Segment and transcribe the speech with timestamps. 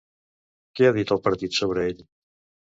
[0.79, 2.05] Què ha dit el partit sobre ell?